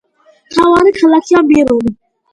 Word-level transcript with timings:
მთავარი 0.53 0.95
ქალაქია 0.97 1.45
მორონი. 1.53 1.97